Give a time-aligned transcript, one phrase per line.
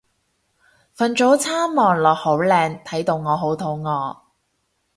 [0.95, 4.17] 份早餐望落好靚睇到我好肚餓